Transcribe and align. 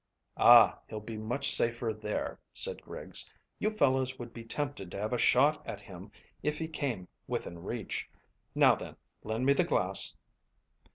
"Ah, 0.37 0.79
he'll 0.87 0.99
be 0.99 1.15
much 1.15 1.53
safer 1.53 1.93
there," 1.93 2.39
said 2.55 2.81
Griggs. 2.81 3.31
"You 3.59 3.69
fellows 3.69 4.17
would 4.17 4.33
be 4.33 4.43
tempted 4.43 4.89
to 4.89 4.97
have 4.97 5.13
a 5.13 5.19
shot 5.19 5.61
at 5.63 5.79
him 5.79 6.09
if 6.41 6.57
he 6.57 6.67
came 6.67 7.07
within 7.27 7.59
reach. 7.61 8.09
Now 8.55 8.73
then, 8.73 8.95
lend 9.23 9.45
me 9.45 9.53
the 9.53 9.63
glass." 9.63 10.15